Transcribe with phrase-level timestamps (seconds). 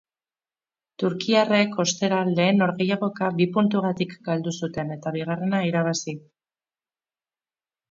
[1.01, 6.19] Turkiarrek, ostera, lehen norgehiagoka bi puntugtik galdu zuten eta bigarrena irabazi.